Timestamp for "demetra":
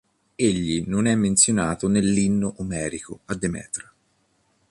3.35-3.93